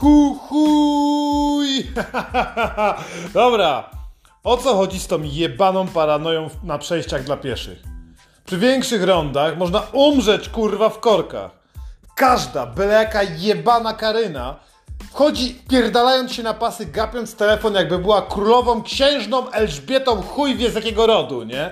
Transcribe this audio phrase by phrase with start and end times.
[0.00, 1.92] Hu, chuj!
[3.34, 3.90] Dobra,
[4.44, 7.82] o co chodzi z tą jebaną paranoją na przejściach dla pieszych?
[8.46, 11.50] Przy większych rondach można umrzeć kurwa w korkach.
[12.16, 14.56] Każda, byle jaka jebana karyna
[15.12, 20.74] wchodzi pierdalając się na pasy, gapiąc telefon jakby była królową księżną Elżbietą chuj wie z
[20.74, 21.70] jakiego rodu, nie?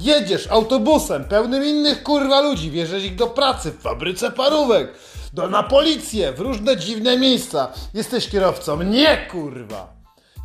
[0.00, 4.92] Jedziesz autobusem pełnym innych kurwa ludzi, wierzesz ich do pracy w fabryce parówek,
[5.32, 7.68] do, na policję, w różne dziwne miejsca.
[7.94, 8.82] Jesteś kierowcą.
[8.82, 9.92] Nie kurwa!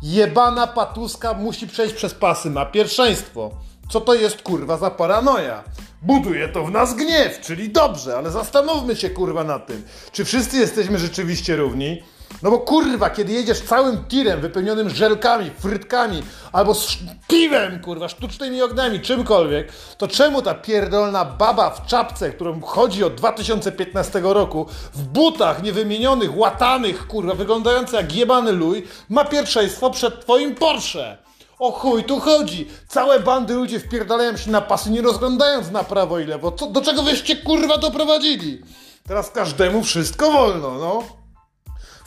[0.02, 3.50] Jebana patuska musi przejść przez pasy, ma pierwszeństwo.
[3.90, 5.64] Co to jest kurwa za paranoja?
[6.02, 9.82] Buduje to w nas gniew, czyli dobrze, ale zastanówmy się kurwa na tym.
[10.12, 12.02] Czy wszyscy jesteśmy rzeczywiście równi?
[12.42, 18.62] No bo kurwa, kiedy jedziesz całym tirem wypełnionym żelkami, frytkami, albo z piwem, kurwa, sztucznymi
[18.62, 25.02] ognami, czymkolwiek, to czemu ta pierdolna baba w czapce, którą chodzi od 2015 roku, w
[25.02, 31.18] butach niewymienionych, łatanych, kurwa, wyglądająca jak jebany luj, ma pierwszeństwo przed twoim Porsche?
[31.58, 32.68] O chuj, tu chodzi!
[32.88, 36.52] Całe bandy ludzi wpierdalają się na pasy, nie rozglądając na prawo i lewo.
[36.52, 38.62] Co, do czego wyście kurwa doprowadzili?
[39.08, 41.17] Teraz każdemu wszystko wolno, no.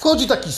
[0.02, 0.52] Wchodzi taki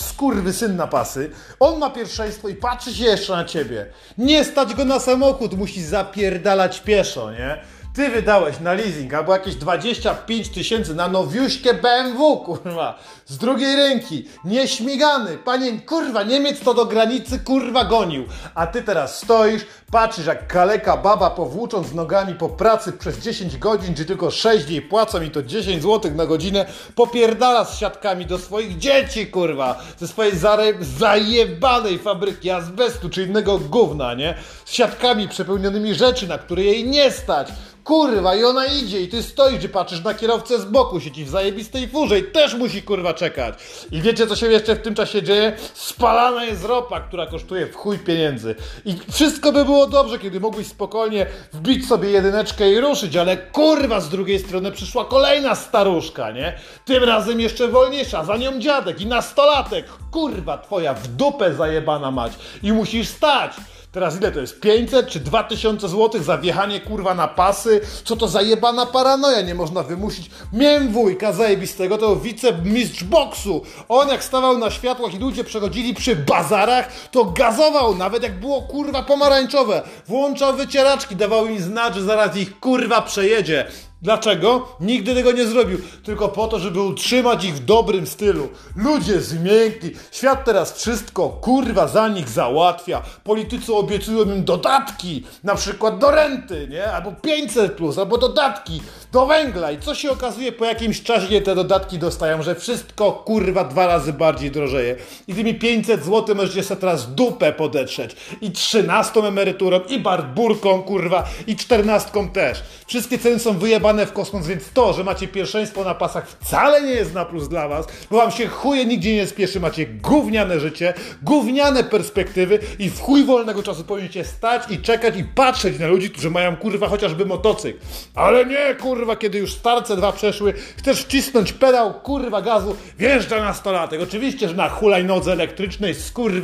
[0.54, 3.86] syn na pasy, on ma pierwszeństwo i patrzy się jeszcze na ciebie.
[4.18, 7.62] Nie stać go na samochód, musi zapierdalać pieszo, nie?
[7.94, 14.26] Ty wydałeś na leasing albo jakieś 25 tysięcy na nowiuśkie BMW, kurwa, z drugiej ręki,
[14.46, 15.38] nieśmigany.
[15.38, 18.26] Panie, kurwa, Niemiec to do granicy, kurwa, gonił.
[18.56, 23.96] A ty teraz stoisz, patrzysz jak kaleka baba powłócząc nogami po pracy przez 10 godzin,
[23.96, 28.38] czy tylko 6 jej płacą i to 10 zł na godzinę, popierdala z siatkami do
[28.38, 30.34] swoich dzieci, kurwa, ze swojej
[30.82, 34.36] zajebanej fabryki azbestu czy innego gówna, nie?
[34.66, 37.48] Z siatkami przepełnionymi rzeczy, na które jej nie stać
[37.84, 41.30] Kurwa, i ona idzie i ty stoisz i patrzysz na kierowcę z boku, siedzi w
[41.30, 43.56] zajebistej furze i też musi kurwa czekać.
[43.92, 45.58] I wiecie co się jeszcze w tym czasie dzieje?
[45.74, 48.56] Spalana jest ropa, która kosztuje w chuj pieniędzy.
[48.86, 54.00] I wszystko by było dobrze, kiedy mogłeś spokojnie wbić sobie jedyneczkę i ruszyć, ale kurwa
[54.02, 56.60] z drugiej strony przyszła kolejna staruszka, nie?
[56.86, 59.86] Tym razem jeszcze wolniejsza, za nią dziadek i nastolatek.
[60.12, 62.34] Kurwa twoja w dupę zajebana mać.
[62.64, 63.54] I musisz stać.
[63.94, 64.60] Teraz ile to jest?
[64.60, 67.82] 500 czy 2000 zł za wjechanie kurwa na pasy?
[68.04, 69.42] Co to za jebana paranoja?
[69.42, 70.30] Nie można wymusić.
[70.54, 73.62] Miałem wujka zajebistego, to wicemistrz boksu.
[73.90, 78.62] On jak stawał na światłach i ludzie przechodzili przy bazarach, to gazował, nawet jak było
[78.62, 79.82] kurwa pomarańczowe.
[80.08, 83.68] Włączał wycieraczki, dawał im znać, że zaraz ich kurwa przejedzie.
[84.04, 84.68] Dlaczego?
[84.80, 85.78] Nigdy tego nie zrobił.
[86.04, 88.50] Tylko po to, żeby utrzymać ich w dobrym stylu.
[88.76, 89.92] Ludzie zmiękli.
[90.12, 93.02] Świat teraz wszystko kurwa za nich załatwia.
[93.24, 95.24] Politycy obiecują im dodatki.
[95.44, 96.92] Na przykład do renty, nie?
[96.92, 98.82] Albo 500 plus, albo dodatki
[99.12, 99.72] do węgla.
[99.72, 104.14] I co się okazuje po jakimś czasie, te dodatki dostają, że wszystko kurwa dwa razy
[104.14, 104.96] bardziej drożeje.
[105.28, 108.16] I tymi 500 zł możecie sobie teraz dupę podetrzeć.
[108.42, 112.64] I 13 emeryturą, i barburką kurwa, i 14 też.
[112.88, 116.92] Wszystkie ceny są wyjebane w kosmos, więc to, że macie pierwszeństwo na pasach wcale nie
[116.92, 120.94] jest na plus dla was, bo wam się chuje nigdzie nie spieszy, macie gówniane życie,
[121.22, 126.10] gówniane perspektywy i w chuj wolnego czasu powinniście stać i czekać i patrzeć na ludzi,
[126.10, 127.80] którzy mają kurwa chociażby motocykl.
[128.16, 134.02] Ale nie kurwa, kiedy już starce dwa przeszły, chcesz wcisnąć pedał kurwa gazu, wjeżdża nastolatek.
[134.02, 135.96] Oczywiście, że na hulajnodze elektrycznej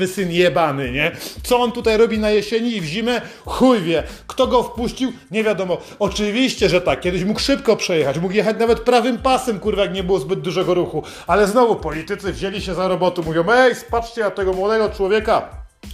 [0.08, 1.12] syn jebany, nie?
[1.44, 3.22] Co on tutaj robi na jesieni i w zimę?
[3.46, 4.04] Chuj wie.
[4.28, 5.12] Kto go wpuścił?
[5.32, 5.78] Nie wiadomo.
[6.00, 7.02] Oczywiście, że tak.
[7.02, 10.42] Kiedyś mógł mógł szybko przejechać, mógł jechać nawet prawym pasem, kurwa, jak nie było zbyt
[10.42, 11.04] dużego ruchu.
[11.28, 15.50] Ale znowu politycy wzięli się za robotę, mówią, ej, spatrzcie na tego młodego człowieka,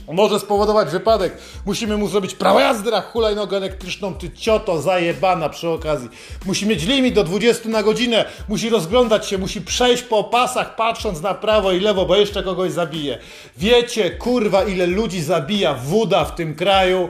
[0.07, 1.37] może spowodować wypadek.
[1.65, 6.09] Musimy mu zrobić prawo jazdy hulajnogę elektryczną, ty cioto zajebana przy okazji.
[6.45, 11.21] Musi mieć limit do 20 na godzinę, musi rozglądać się, musi przejść po pasach, patrząc
[11.21, 13.17] na prawo i lewo, bo jeszcze kogoś zabije.
[13.57, 17.09] Wiecie, kurwa, ile ludzi zabija woda w tym kraju?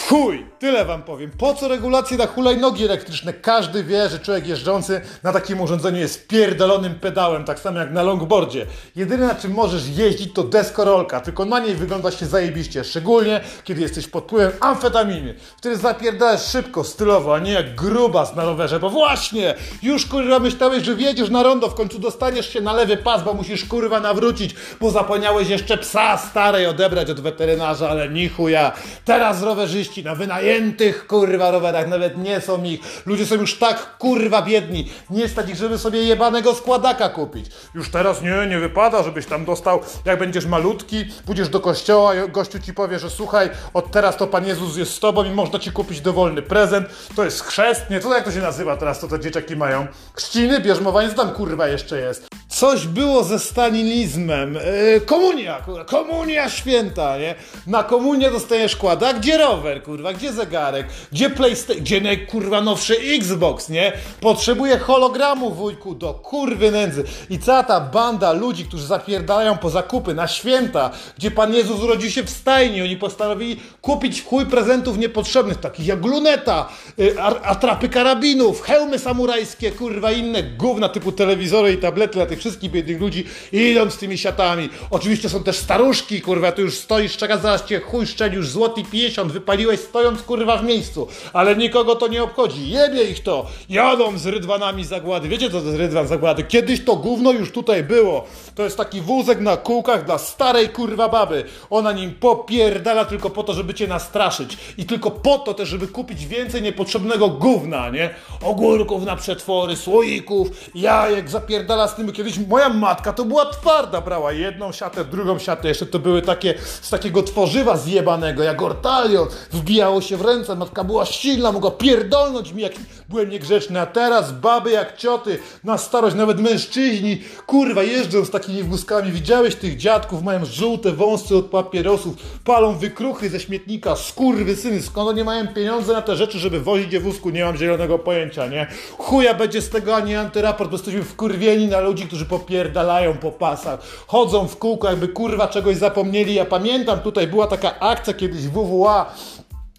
[0.00, 0.46] Chuj!
[0.58, 1.30] Tyle wam powiem.
[1.38, 3.32] Po co regulacje na hulajnogi elektryczne?
[3.32, 8.02] Każdy wie, że człowiek jeżdżący na takim urządzeniu jest pierdolonym pedałem, tak samo jak na
[8.02, 8.66] longboardzie.
[8.96, 13.80] Jedyne na czym możesz jeździć to deskorolka, tylko na niej wygląda się zajebiście, szczególnie kiedy
[13.80, 18.90] jesteś pod wpływem amfetaminy, który zapierdalasz szybko, stylowo, a nie jak grubas na rowerze, bo
[18.90, 23.22] właśnie, już kurwa myślałeś, że wjedziesz na rondo, w końcu dostaniesz się na lewy pas,
[23.22, 28.72] bo musisz kurwa nawrócić, bo zapomniałeś jeszcze psa starej odebrać od weterynarza, ale ni chuja.
[29.04, 32.80] Teraz rowerzyści na wynajęcie zajętych kurwa rowerach, nawet nie są ich.
[33.06, 37.46] Ludzie są już tak kurwa biedni, nie stać ich, żeby sobie jebanego składaka kupić.
[37.74, 42.58] Już teraz nie, nie wypada, żebyś tam dostał, jak będziesz malutki, pójdziesz do kościoła gościu
[42.58, 45.72] ci powie, że słuchaj, od teraz to Pan Jezus jest z tobą i można ci
[45.72, 46.88] kupić dowolny prezent.
[47.16, 49.86] To jest chrzest, nie, co jak to się nazywa teraz, to te dzieciaki mają?
[50.14, 52.26] Chrzciny, bierzmowanie, co tam kurwa jeszcze jest?
[52.54, 54.54] Coś było ze stalinizmem.
[54.54, 57.34] Yy, komunia, kurwa, komunia święta, nie?
[57.66, 59.12] Na komunię dostajesz kłada.
[59.12, 60.12] Gdzie rower, kurwa?
[60.12, 60.86] Gdzie zegarek?
[61.12, 61.82] Gdzie PlayStation?
[61.82, 63.92] Gdzie naj, kurwa nowszy Xbox, nie?
[64.20, 67.04] Potrzebuję hologramu, wujku, do kurwy nędzy.
[67.30, 72.10] I cała ta banda ludzi, którzy zapierdalają po zakupy na święta, gdzie Pan Jezus urodził
[72.10, 76.68] się w stajni, oni postanowili kupić chuj prezentów niepotrzebnych, takich jak luneta,
[76.98, 82.70] yy, atrapy karabinów, hełmy samurajskie, kurwa, inne gówna typu telewizory i tablety dla tych wszystkich
[82.70, 84.68] biednych ludzi i idą z tymi siatami.
[84.90, 88.82] Oczywiście są też staruszki, kurwa, tu już stoisz, czeka, zaraz cię chuj szczeli, już złoty
[88.92, 91.08] 50, wypaliłeś stojąc, kurwa, w miejscu.
[91.32, 93.46] Ale nikogo to nie obchodzi, jebie ich to.
[93.68, 95.28] Jadą z rydwanami zagłady.
[95.28, 96.42] Wiecie, co to jest rydwan zagłady?
[96.42, 98.24] Kiedyś to gówno już tutaj było.
[98.54, 101.44] To jest taki wózek na kółkach dla starej, kurwa, baby.
[101.70, 104.58] Ona nim popierdala tylko po to, żeby cię nastraszyć.
[104.78, 108.10] I tylko po to też, żeby kupić więcej niepotrzebnego gówna, nie?
[108.42, 114.32] Ogórków na przetwory, słoików, jajek, zapierdala z tym kiedyś moja matka to była twarda, brała
[114.32, 120.00] jedną siatę, drugą siatę, jeszcze to były takie z takiego tworzywa zjebanego, jak ortalion, wbijało
[120.00, 122.72] się w ręce, matka była silna, mogła pierdolnąć mi, jak
[123.08, 128.62] byłem niegrzeczny, a teraz baby jak cioty, na starość, nawet mężczyźni, kurwa, jeżdżą z takimi
[128.62, 132.14] wózkami, widziałeś tych dziadków, mają żółte wąsy od papierosów,
[132.44, 136.92] palą wykruchy ze śmietnika, skurwy syny, skąd oni mają pieniądze na te rzeczy, żeby wozić
[136.92, 138.66] je wózku, nie mam zielonego pojęcia, nie?
[138.98, 143.80] Chuja będzie z tego ani antyraport, bo jesteśmy wkurwieni na ludzi, którzy popierdalają po pasach,
[144.06, 146.34] chodzą w kółko, jakby kurwa czegoś zapomnieli.
[146.34, 149.12] Ja pamiętam, tutaj była taka akcja kiedyś WWA,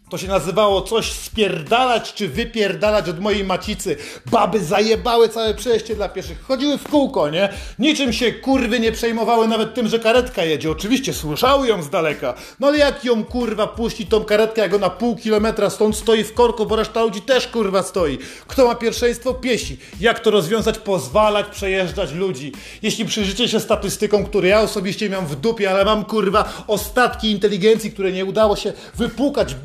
[0.10, 3.98] to się nazywało coś spierdalać czy wypierdalać od mojej macicy.
[4.31, 6.44] Baby zajebały całe przejście dla pieszych.
[6.44, 7.50] Chodziły w kółko, nie?
[7.80, 10.72] Niczym się kurwy nie przejmowały nawet tym, że karetka jedzie.
[10.72, 12.34] Oczywiście słyszały ją z daleka.
[12.60, 16.34] No ale jak ją kurwa puści tą karetkę, jak ona pół kilometra stąd stoi w
[16.34, 18.18] korku, bo reszta ludzi też kurwa stoi.
[18.48, 19.34] Kto ma pierwszeństwo?
[19.34, 19.78] Piesi.
[20.00, 20.78] Jak to rozwiązać?
[20.78, 22.52] Pozwalać przejeżdżać ludzi.
[22.81, 27.92] Jeśli przyjrzycie się statystykom, które ja osobiście miałem w dupie, ale mam kurwa ostatki inteligencji,
[27.92, 29.56] które nie udało się wypłukać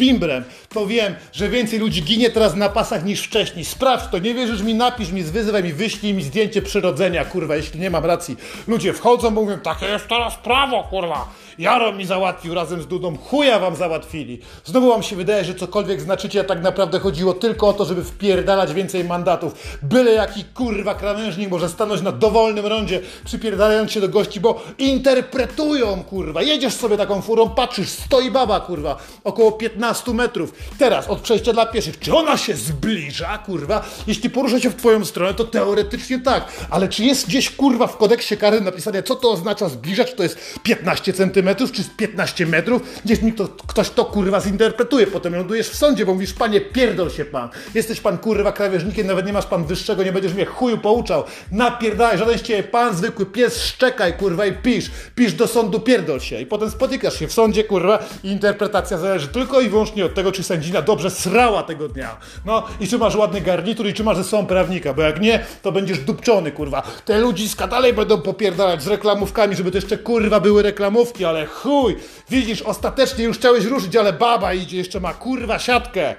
[0.69, 3.65] to wiem, że więcej ludzi ginie teraz na pasach niż wcześniej.
[3.65, 7.81] Sprawdź to, nie wierzysz mi, napisz mi, zwyzywaj mi, wyślij mi zdjęcie przyrodzenia, kurwa, jeśli
[7.81, 8.37] nie mam racji.
[8.69, 11.29] Ludzie wchodzą, mówią, takie jest teraz prawo, kurwa.
[11.61, 14.41] Jaro mi załatwił razem z Dudą, chuja wam załatwili.
[14.65, 18.05] Znowu wam się wydaje, że cokolwiek znaczycie, a tak naprawdę chodziło tylko o to, żeby
[18.05, 19.79] wpierdalać więcej mandatów.
[19.83, 26.05] Byle jaki kurwa krawężnik może stanąć na dowolnym rondzie, przypierdalając się do gości, bo interpretują,
[26.05, 26.43] kurwa.
[26.43, 30.53] Jedziesz sobie taką furą, patrzysz, stoi baba, kurwa, około 15 metrów.
[30.79, 31.99] Teraz od przejścia dla pieszych.
[31.99, 33.85] Czy ona się zbliża, kurwa?
[34.07, 36.53] Jeśli porusza się w twoją stronę, to teoretycznie tak.
[36.71, 40.15] Ale czy jest gdzieś, kurwa, w kodeksie kary napisane, co to oznacza zbliżać?
[40.15, 44.41] To jest 15 centymetrów centymetrów czy z 15 metrów, gdzieś mi to, ktoś to kurwa
[44.41, 49.07] zinterpretuje, potem lądujesz w sądzie, bo mówisz, panie, pierdol się pan, jesteś pan kurwa krawężnikiem,
[49.07, 52.97] nawet nie masz pan wyższego, nie będziesz mnie chuju pouczał, napierdalaj, żaden z ciebie pan,
[52.97, 56.41] zwykły pies, szczekaj kurwa i pisz, pisz do sądu, pierdol się.
[56.41, 60.33] I potem spotykasz się w sądzie kurwa i interpretacja zależy tylko i wyłącznie od tego,
[60.33, 64.17] czy sędzina dobrze srała tego dnia, no i czy masz ładny garnitur i czy masz
[64.17, 68.83] ze sobą prawnika, bo jak nie, to będziesz dupczony kurwa, te ludziska dalej będą popierdalać
[68.83, 71.97] z reklamówkami, żeby to jeszcze kurwa były reklamówki, ale chuj,
[72.31, 76.15] widzisz, ostatecznie już chciałeś ruszyć, ale baba idzie, jeszcze ma kurwa siatkę.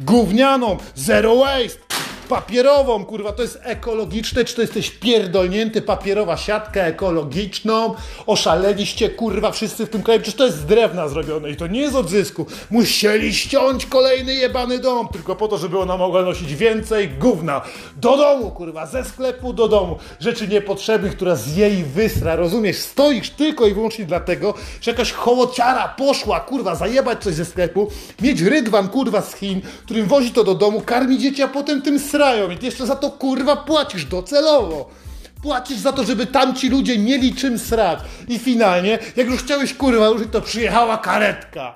[0.00, 1.92] Gównianą, zero waste
[2.32, 7.94] papierową, kurwa, to jest ekologiczne, czy to jesteś pierdolnięty, papierowa siatka ekologiczną,
[8.26, 11.80] oszaleliście, kurwa, wszyscy w tym kraju, przecież to jest z drewna zrobione i to nie
[11.80, 12.46] jest od zysku.
[12.70, 17.60] Musieli ściąć kolejny jebany dom, tylko po to, żeby ona mogła nosić więcej gówna.
[17.96, 19.98] Do domu, kurwa, ze sklepu do domu.
[20.20, 22.76] Rzeczy niepotrzebnych, która z jej wysra, rozumiesz?
[22.76, 27.90] Stoisz tylko i wyłącznie dlatego, że jakaś hołociara poszła, kurwa, zajebać coś ze sklepu,
[28.22, 31.98] mieć rydwan, kurwa, z Chin, którym wozi to do domu, karmi dzieci, a potem tym
[31.98, 34.90] sra srają i ty jeszcze za to kurwa płacisz docelowo.
[35.42, 37.98] Płacisz za to, żeby tamci ludzie mieli czym srać.
[38.28, 41.74] I finalnie, jak już chciałeś kurwa ruszyć, to przyjechała karetka.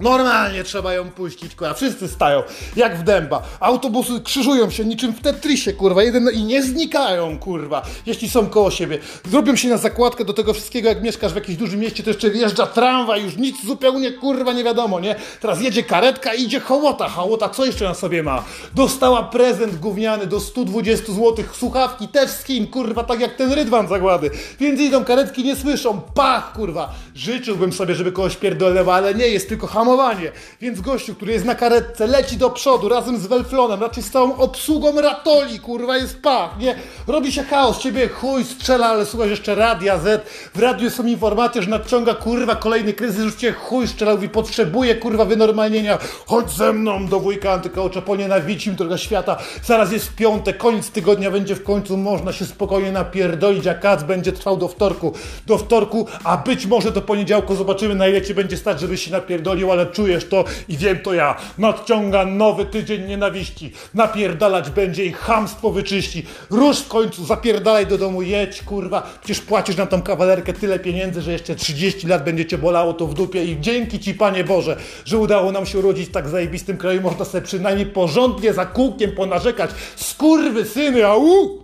[0.00, 1.74] Normalnie trzeba ją puścić, kurwa.
[1.74, 2.42] Wszyscy stają
[2.76, 3.42] jak w dęba.
[3.60, 6.02] Autobusy krzyżują się niczym w Tetrisie, kurwa.
[6.02, 8.98] Jeden i nie znikają, kurwa, jeśli są koło siebie.
[9.30, 12.30] Zrobią się na zakładkę do tego wszystkiego, jak mieszkasz w jakimś dużym mieście, to jeszcze
[12.30, 15.16] wjeżdża tramwaj, już nic zupełnie, kurwa, nie wiadomo, nie?
[15.40, 17.08] Teraz jedzie karetka i idzie hołota.
[17.08, 18.44] Hołota co jeszcze na sobie ma?
[18.74, 22.30] Dostała prezent gówniany do 120 zł, słuchawki też
[22.70, 24.30] kurwa, tak jak ten rydwan zagłady.
[24.60, 26.00] Więc idą karetki, nie słyszą.
[26.14, 26.94] Pach, kurwa.
[27.14, 30.32] Życzyłbym sobie, żeby kogoś pierdolnęła, ale nie, jest tylko hamulec hamowanie.
[30.60, 34.36] Więc gościu, który jest na karetce, leci do przodu razem z Welflonem, raczej z całą
[34.36, 36.74] obsługą ratoli, kurwa, jest pach, nie?
[37.06, 40.28] Robi się chaos, ciebie chuj strzela, ale słuchasz jeszcze Radia Z.
[40.54, 44.94] W radiu są informacje, że nadciąga, kurwa, kolejny kryzys, już cię chuj strzela, mówi, potrzebuje,
[44.94, 45.98] kurwa, wynormalnienia.
[46.26, 49.36] Chodź ze mną do wujka antykołcza, ponienawidzim tego świata.
[49.64, 54.32] Zaraz jest piątek, koniec tygodnia będzie w końcu, można się spokojnie napierdolić, a kac będzie
[54.32, 55.12] trwał do wtorku.
[55.46, 59.12] Do wtorku, a być może do poniedziałku zobaczymy, na ile ci będzie stać, żebyś się
[59.12, 61.36] napierdolił, ale czujesz to i wiem to ja.
[61.58, 63.72] Nadciąga nowy tydzień nienawiści.
[63.94, 66.26] Napierdalać będzie i chamstwo wyczyści.
[66.50, 69.18] Rusz w końcu, zapierdalaj do domu, jedź, kurwa.
[69.24, 73.06] Przecież płacisz na tą kawalerkę tyle pieniędzy, że jeszcze 30 lat będzie cię bolało to
[73.06, 76.76] w dupie i dzięki ci, Panie Boże, że udało nam się urodzić w tak zajebistym
[76.76, 77.00] kraju.
[77.00, 79.70] Można sobie przynajmniej porządnie za kółkiem ponarzekać.
[79.96, 81.59] Skurwy syny, au!